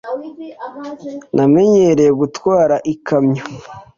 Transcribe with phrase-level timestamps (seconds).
[1.35, 3.43] Namenyereye gutwara ikamyo.